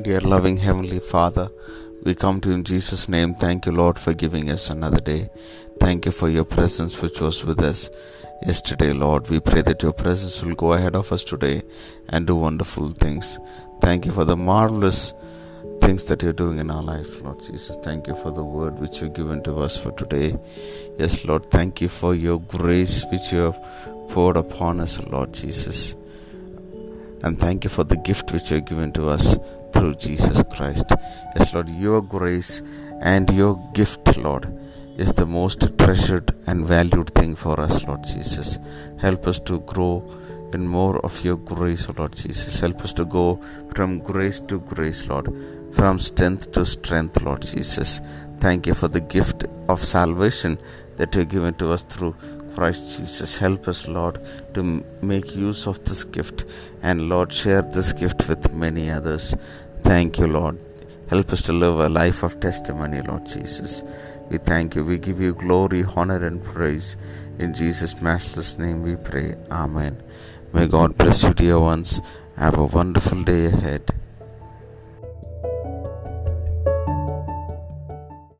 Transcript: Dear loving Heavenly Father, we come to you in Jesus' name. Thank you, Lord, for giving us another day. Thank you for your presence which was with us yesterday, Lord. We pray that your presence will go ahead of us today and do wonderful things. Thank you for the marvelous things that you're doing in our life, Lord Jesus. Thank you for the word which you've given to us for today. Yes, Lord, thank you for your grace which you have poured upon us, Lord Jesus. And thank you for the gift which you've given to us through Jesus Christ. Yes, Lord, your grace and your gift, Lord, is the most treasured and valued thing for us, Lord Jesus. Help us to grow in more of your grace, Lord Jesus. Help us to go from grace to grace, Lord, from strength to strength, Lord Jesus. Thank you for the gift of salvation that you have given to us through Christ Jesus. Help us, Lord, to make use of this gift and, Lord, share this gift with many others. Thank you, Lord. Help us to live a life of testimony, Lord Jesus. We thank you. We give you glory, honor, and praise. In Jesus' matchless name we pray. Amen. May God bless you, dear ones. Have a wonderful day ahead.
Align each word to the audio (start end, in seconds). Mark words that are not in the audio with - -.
Dear 0.00 0.22
loving 0.22 0.56
Heavenly 0.56 1.00
Father, 1.00 1.50
we 2.02 2.14
come 2.14 2.40
to 2.40 2.48
you 2.48 2.54
in 2.54 2.64
Jesus' 2.64 3.10
name. 3.10 3.34
Thank 3.34 3.66
you, 3.66 3.72
Lord, 3.72 3.98
for 3.98 4.14
giving 4.14 4.50
us 4.50 4.70
another 4.70 4.98
day. 4.98 5.28
Thank 5.80 6.06
you 6.06 6.12
for 6.12 6.30
your 6.30 6.46
presence 6.46 7.02
which 7.02 7.20
was 7.20 7.44
with 7.44 7.60
us 7.60 7.90
yesterday, 8.46 8.94
Lord. 8.94 9.28
We 9.28 9.38
pray 9.38 9.60
that 9.60 9.82
your 9.82 9.92
presence 9.92 10.42
will 10.42 10.54
go 10.54 10.72
ahead 10.72 10.96
of 10.96 11.12
us 11.12 11.22
today 11.22 11.62
and 12.08 12.26
do 12.26 12.36
wonderful 12.36 12.88
things. 12.88 13.38
Thank 13.82 14.06
you 14.06 14.12
for 14.12 14.24
the 14.24 14.36
marvelous 14.36 15.12
things 15.82 16.06
that 16.06 16.22
you're 16.22 16.32
doing 16.32 16.58
in 16.58 16.70
our 16.70 16.82
life, 16.82 17.20
Lord 17.20 17.40
Jesus. 17.42 17.76
Thank 17.82 18.06
you 18.06 18.14
for 18.14 18.30
the 18.30 18.42
word 18.42 18.78
which 18.78 19.02
you've 19.02 19.12
given 19.12 19.42
to 19.42 19.56
us 19.56 19.76
for 19.76 19.92
today. 19.92 20.38
Yes, 20.98 21.22
Lord, 21.26 21.50
thank 21.50 21.82
you 21.82 21.90
for 21.90 22.14
your 22.14 22.40
grace 22.40 23.04
which 23.12 23.30
you 23.30 23.40
have 23.40 23.62
poured 24.08 24.38
upon 24.38 24.80
us, 24.80 24.98
Lord 25.00 25.34
Jesus. 25.34 25.96
And 27.22 27.38
thank 27.38 27.64
you 27.64 27.70
for 27.70 27.84
the 27.84 27.96
gift 27.96 28.32
which 28.32 28.50
you've 28.50 28.64
given 28.64 28.92
to 28.92 29.08
us 29.08 29.36
through 29.72 29.94
Jesus 29.94 30.42
Christ. 30.54 30.84
Yes, 31.36 31.54
Lord, 31.54 31.68
your 31.68 32.02
grace 32.02 32.62
and 33.00 33.30
your 33.30 33.56
gift, 33.74 34.16
Lord, 34.16 34.52
is 34.96 35.12
the 35.14 35.26
most 35.26 35.78
treasured 35.78 36.34
and 36.46 36.66
valued 36.66 37.14
thing 37.14 37.34
for 37.34 37.60
us, 37.60 37.82
Lord 37.84 38.04
Jesus. 38.04 38.58
Help 38.98 39.26
us 39.26 39.38
to 39.40 39.60
grow 39.60 40.02
in 40.52 40.66
more 40.66 40.98
of 41.04 41.24
your 41.24 41.36
grace, 41.36 41.88
Lord 41.96 42.14
Jesus. 42.14 42.60
Help 42.60 42.82
us 42.82 42.92
to 42.94 43.04
go 43.04 43.40
from 43.74 44.00
grace 44.00 44.40
to 44.40 44.60
grace, 44.60 45.06
Lord, 45.06 45.32
from 45.72 45.98
strength 45.98 46.52
to 46.52 46.66
strength, 46.66 47.22
Lord 47.22 47.42
Jesus. 47.42 48.00
Thank 48.38 48.66
you 48.66 48.74
for 48.74 48.88
the 48.88 49.00
gift 49.00 49.44
of 49.68 49.82
salvation 49.82 50.58
that 50.96 51.14
you 51.14 51.20
have 51.20 51.30
given 51.30 51.54
to 51.54 51.72
us 51.72 51.82
through 51.82 52.14
Christ 52.54 52.98
Jesus. 52.98 53.38
Help 53.38 53.68
us, 53.68 53.88
Lord, 53.88 54.20
to 54.54 54.84
make 55.00 55.34
use 55.34 55.66
of 55.66 55.82
this 55.84 56.04
gift 56.04 56.44
and, 56.82 57.08
Lord, 57.08 57.32
share 57.32 57.62
this 57.62 57.92
gift 57.92 58.28
with 58.28 58.52
many 58.52 58.90
others. 58.90 59.34
Thank 59.82 60.18
you, 60.18 60.26
Lord. 60.26 60.58
Help 61.08 61.32
us 61.32 61.42
to 61.42 61.52
live 61.52 61.78
a 61.78 61.88
life 61.88 62.22
of 62.22 62.40
testimony, 62.40 63.02
Lord 63.02 63.26
Jesus. 63.26 63.82
We 64.30 64.38
thank 64.38 64.74
you. 64.74 64.84
We 64.84 64.98
give 64.98 65.20
you 65.20 65.34
glory, 65.34 65.84
honor, 65.96 66.24
and 66.24 66.42
praise. 66.42 66.96
In 67.38 67.52
Jesus' 67.54 68.00
matchless 68.00 68.58
name 68.58 68.82
we 68.82 68.96
pray. 68.96 69.36
Amen. 69.50 70.02
May 70.52 70.66
God 70.66 70.96
bless 70.96 71.22
you, 71.22 71.34
dear 71.34 71.58
ones. 71.58 72.00
Have 72.36 72.56
a 72.56 72.64
wonderful 72.64 73.22
day 73.24 73.46
ahead. 73.46 73.90